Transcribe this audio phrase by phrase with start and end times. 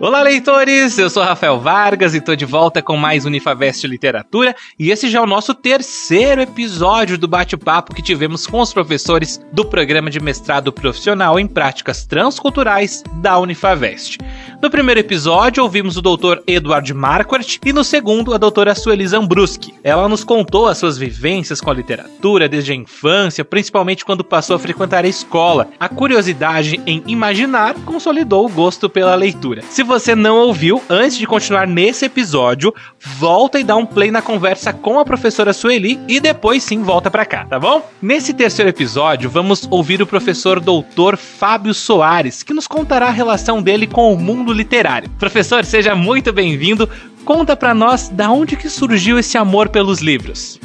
[0.00, 0.98] Olá, leitores!
[0.98, 5.20] Eu sou Rafael Vargas e tô de volta com mais Unifavest Literatura e esse já
[5.20, 10.18] é o nosso terceiro episódio do bate-papo que tivemos com os professores do programa de
[10.18, 14.18] mestrado profissional em práticas transculturais da Unifavest.
[14.64, 16.38] No primeiro episódio, ouvimos o Dr.
[16.46, 19.74] Eduard Marquardt e no segundo, a doutora Sueli Zambruski.
[19.84, 24.56] Ela nos contou as suas vivências com a literatura desde a infância, principalmente quando passou
[24.56, 25.68] a frequentar a escola.
[25.78, 29.60] A curiosidade em imaginar consolidou o gosto pela leitura.
[29.68, 34.22] Se você não ouviu, antes de continuar nesse episódio, volta e dá um play na
[34.22, 37.86] conversa com a professora Sueli e depois sim volta para cá, tá bom?
[38.00, 43.60] Nesse terceiro episódio, vamos ouvir o professor doutor Fábio Soares, que nos contará a relação
[43.60, 45.10] dele com o mundo literário.
[45.18, 46.88] Professor, seja muito bem-vindo.
[47.24, 50.60] Conta para nós da onde que surgiu esse amor pelos livros.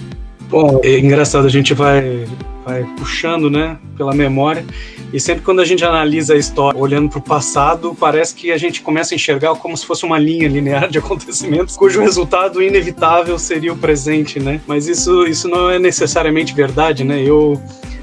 [0.49, 2.25] Bom, é engraçado, a gente vai,
[2.65, 4.65] vai puxando, né, pela memória.
[5.11, 8.57] E sempre quando a gente analisa a história olhando para o passado, parece que a
[8.57, 13.37] gente começa a enxergar como se fosse uma linha linear de acontecimentos, cujo resultado inevitável
[13.39, 14.61] seria o presente, né?
[14.67, 17.21] Mas isso, isso não é necessariamente verdade, né?
[17.23, 17.59] Eu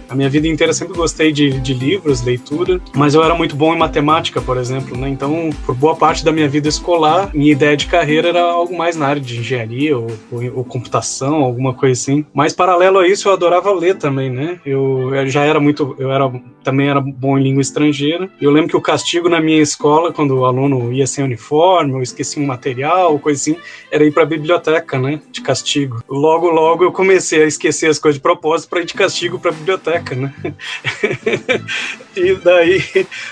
[0.08, 3.74] a minha vida inteira sempre gostei de, de livros, leitura, mas eu era muito bom
[3.74, 5.08] em matemática, por exemplo, né?
[5.08, 8.96] Então, por boa parte da minha vida escolar, minha ideia de carreira era algo mais
[8.96, 12.24] na área de engenharia ou, ou, ou computação, alguma coisa assim.
[12.32, 14.60] Mas paralelo a isso, eu adorava ler também, né?
[14.64, 16.30] Eu, eu já era muito, eu era
[16.62, 18.28] também era bom em língua estrangeira.
[18.40, 22.02] Eu lembro que o castigo na minha escola, quando o aluno ia sem uniforme, ou
[22.02, 23.56] esquecia um material, coisa assim,
[23.90, 25.20] era ir para a biblioteca, né?
[25.30, 26.02] De castigo.
[26.08, 29.52] Logo, logo eu comecei a esquecer as coisas de propósito para ir de castigo para
[29.52, 30.34] a biblioteca biblioteca, né?
[32.16, 32.82] e daí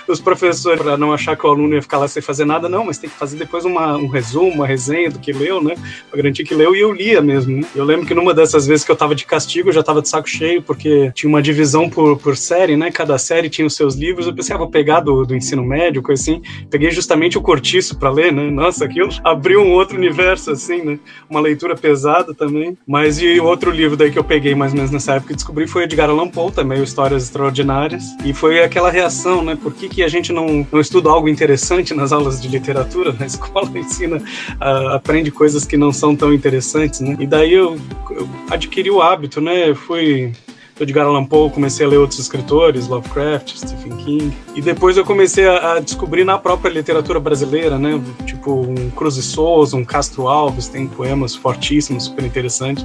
[0.08, 2.84] os professores, para não achar que o aluno ia ficar lá sem fazer nada, não,
[2.84, 5.74] mas tem que fazer depois uma, um resumo, uma resenha do que leu, né?
[6.10, 7.60] Pra garantir que leu, e eu lia mesmo.
[7.60, 7.66] Né?
[7.74, 10.08] Eu lembro que numa dessas vezes que eu tava de castigo, eu já tava de
[10.08, 12.90] saco cheio, porque tinha uma divisão por, por série, né?
[12.90, 14.26] Cada série tinha os seus livros.
[14.26, 16.42] Eu pensei, ah, vou pegar do, do ensino médio, coisa assim.
[16.70, 18.50] Peguei justamente o Cortiço para ler, né?
[18.50, 20.98] Nossa, aquilo abriu um outro universo, assim, né?
[21.28, 22.76] Uma leitura pesada também.
[22.86, 25.66] Mas e outro livro daí que eu peguei mais ou menos nessa época e descobri
[25.66, 28.04] foi Edgar Allan Poe, também, Histórias Extraordinárias.
[28.25, 29.56] E foi aquela reação, né?
[29.60, 33.15] Por que, que a gente não, não estuda algo interessante nas aulas de literatura?
[33.19, 37.16] Na escola ensina, uh, aprende coisas que não são tão interessantes, né?
[37.19, 37.78] E daí eu,
[38.10, 39.69] eu adquiri o hábito, né?
[39.70, 40.32] Eu fui
[40.80, 44.36] Edgar Allan Poe, comecei a ler outros escritores, Lovecraft, Stephen King.
[44.54, 48.00] E depois eu comecei a, a descobrir na própria literatura brasileira, né?
[48.26, 52.84] Tipo um Cruz e Souza, um Castro Alves, tem poemas fortíssimos, super interessantes.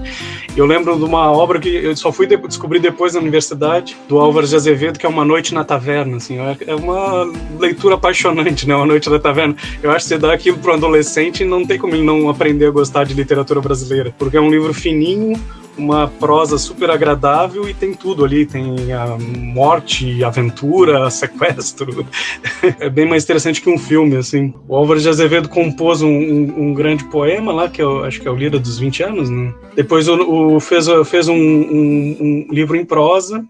[0.56, 4.20] Eu lembro de uma obra que eu só fui de descobrir depois na universidade, do
[4.20, 6.38] Álvares de Azevedo, que é Uma Noite na Taverna, assim.
[6.38, 8.76] É, é uma leitura apaixonante, né?
[8.76, 9.56] Uma Noite na Taverna.
[9.82, 12.30] Eu acho que você dá aquilo para um adolescente e não tem como ele não
[12.30, 15.40] aprender a gostar de literatura brasileira, porque é um livro fininho,
[15.80, 18.46] uma prosa super agradável e tem tudo ali.
[18.46, 22.06] Tem a morte, aventura, sequestro.
[22.80, 24.54] é bem mais interessante que um filme, assim.
[24.68, 28.28] O Álvaro de Azevedo compôs um, um, um grande poema lá, que eu acho que
[28.28, 29.54] é o Lira dos 20 anos, né?
[29.76, 33.44] Depois o, o fez, fez um, um livro em prosa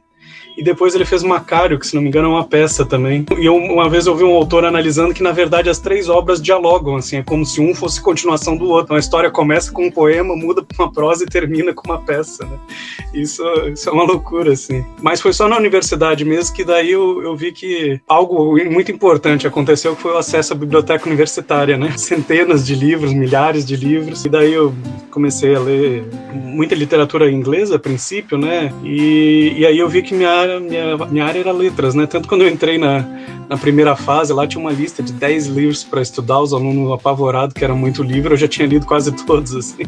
[0.58, 3.26] e depois ele fez Macário, que se não me engano é uma peça também.
[3.38, 6.42] E eu, uma vez eu vi um autor analisando que na verdade as três obras
[6.42, 8.96] dialogam, assim, é como se um fosse continuação do outro.
[8.96, 12.46] A história começa com um poema, muda para uma prosa e termina com uma peça,
[12.46, 12.58] né?
[13.14, 13.44] Isso,
[13.74, 14.86] isso é uma loucura, assim.
[15.02, 19.48] Mas foi só na universidade mesmo que daí eu, eu vi que algo muito importante
[19.48, 21.98] aconteceu, que foi o acesso à biblioteca universitária, né?
[21.98, 24.26] Centenas de livros, milhares de livros.
[24.26, 24.74] E daí eu
[25.10, 28.74] comecei a ler muita literatura inglesa a princípio, né?
[28.84, 32.06] E, e aí eu vi que minha minha, minha área era letras, né?
[32.06, 33.06] Tanto quando eu entrei na,
[33.50, 37.54] na primeira fase, lá tinha uma lista de 10 livros para estudar, os alunos apavorados
[37.54, 39.84] que era muito livro, eu já tinha lido quase todos, assim,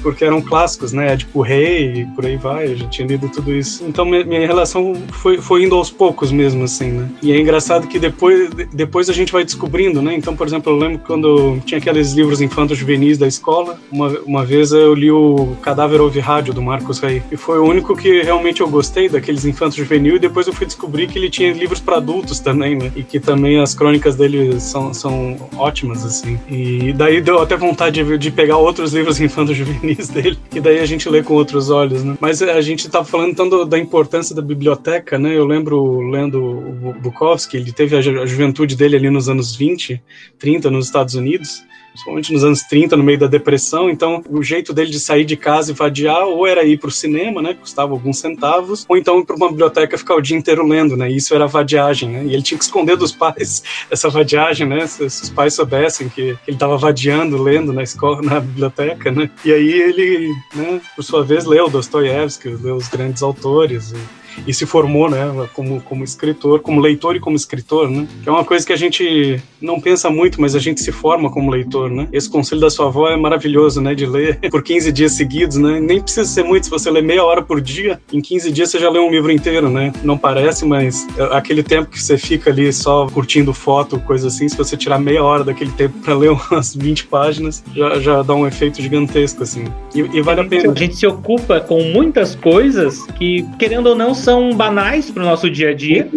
[0.00, 1.16] porque eram clássicos, né?
[1.16, 3.84] Tipo Rei, por aí vai, eu já tinha lido tudo isso.
[3.84, 7.10] Então minha, minha relação foi, foi indo aos poucos mesmo, assim, né?
[7.20, 10.14] E é engraçado que depois, depois a gente vai descobrindo, né?
[10.14, 14.44] Então, por exemplo, eu lembro quando tinha aqueles livros infantos juvenis da escola, uma, uma
[14.44, 18.22] vez eu li o Cadáver Ouve Rádio, do Marcos Rey, e foi o único que
[18.22, 21.80] realmente eu gostei daqueles infantos juvenil e depois eu fui descobrir que ele tinha livros
[21.80, 22.92] para adultos também, né?
[22.94, 26.38] E que também as crônicas dele são, são ótimas, assim.
[26.48, 30.78] E daí deu até vontade de, de pegar outros livros infantos juvenis dele, que daí
[30.78, 32.16] a gente lê com outros olhos, né?
[32.20, 35.36] Mas a gente tava falando então do, da importância da biblioteca, né?
[35.36, 40.00] Eu lembro lendo o Bukowski, ele teve a, a juventude dele ali nos anos 20,
[40.38, 43.88] 30 nos Estados Unidos principalmente nos anos 30, no meio da depressão.
[43.88, 46.92] Então, o jeito dele de sair de casa e vadiar ou era ir para o
[46.92, 50.66] cinema, né, custava alguns centavos, ou então ir para uma biblioteca ficar o dia inteiro
[50.66, 51.10] lendo, né?
[51.10, 52.24] isso era vadiagem, né?
[52.24, 54.86] E ele tinha que esconder dos pais essa vadiagem, né?
[54.86, 59.10] Se, se os pais soubessem que, que ele estava vadiando, lendo na escola, na biblioteca,
[59.10, 59.30] né?
[59.44, 63.92] E aí ele, né, por sua vez, leu Dostoiévski, leu os grandes autores.
[63.92, 68.06] E, e se formou, né, como, como escritor, como leitor e como escritor, né?
[68.22, 71.30] Que é uma coisa que a gente não pensa muito, mas a gente se forma
[71.30, 72.08] como leitor, né?
[72.12, 75.80] Esse conselho da sua avó é maravilhoso, né, de ler por 15 dias seguidos, né?
[75.80, 78.78] Nem precisa ser muito, se você ler meia hora por dia, em 15 dias você
[78.78, 79.92] já leu um livro inteiro, né?
[80.02, 84.48] Não parece, mas é, aquele tempo que você fica ali só curtindo foto, coisa assim,
[84.48, 88.34] se você tirar meia hora daquele tempo para ler umas 20 páginas, já, já dá
[88.34, 89.64] um efeito gigantesco, assim.
[89.94, 90.72] E, e vale a, a pena.
[90.72, 95.26] A gente se ocupa com muitas coisas que, querendo ou não, são banais para o
[95.26, 96.08] nosso dia a dia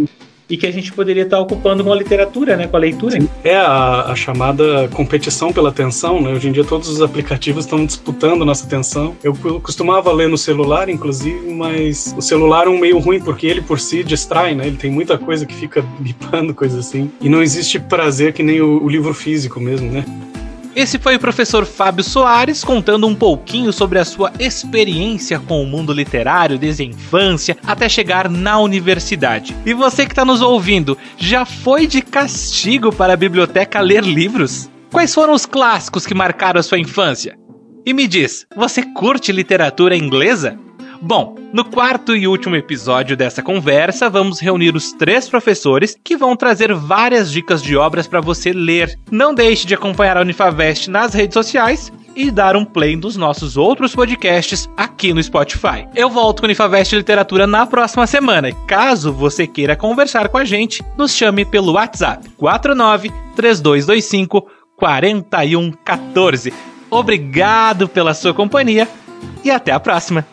[0.48, 3.18] e que a gente poderia estar ocupando com a literatura, né, com a leitura.
[3.44, 6.32] É a, a, chamada competição pela atenção, né?
[6.32, 9.16] Hoje em dia todos os aplicativos estão disputando nossa atenção.
[9.24, 13.62] Eu costumava ler no celular, inclusive, mas o celular é um meio ruim porque ele
[13.62, 14.68] por si distrai, né?
[14.68, 17.10] Ele tem muita coisa que fica bipando, coisa assim.
[17.20, 20.06] E não existe prazer que nem o, o livro físico mesmo, né?
[20.76, 25.66] Esse foi o professor Fábio Soares contando um pouquinho sobre a sua experiência com o
[25.66, 29.56] mundo literário desde a infância até chegar na universidade.
[29.66, 34.70] E você que está nos ouvindo, já foi de castigo para a biblioteca ler livros?
[34.92, 37.38] Quais foram os clássicos que marcaram a sua infância?
[37.86, 40.60] E me diz, você curte literatura inglesa?
[41.08, 46.36] Bom, no quarto e último episódio dessa conversa, vamos reunir os três professores que vão
[46.36, 48.98] trazer várias dicas de obras para você ler.
[49.12, 53.56] Não deixe de acompanhar a Unifavest nas redes sociais e dar um play nos nossos
[53.56, 55.88] outros podcasts aqui no Spotify.
[55.94, 58.52] Eu volto com Unifavest Literatura na próxima semana.
[58.66, 66.52] Caso você queira conversar com a gente, nos chame pelo WhatsApp 49 3225 4114.
[66.90, 68.88] Obrigado pela sua companhia
[69.44, 70.26] e até a próxima.